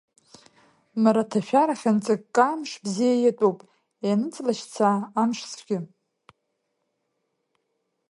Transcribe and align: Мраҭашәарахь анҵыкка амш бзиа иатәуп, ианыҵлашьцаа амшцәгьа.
Мраҭашәарахь 1.01 1.85
анҵыкка 1.89 2.43
амш 2.51 2.71
бзиа 2.83 3.15
иатәуп, 3.17 3.59
ианыҵлашьцаа 4.05 4.95
амшцәгьа. 5.21 5.79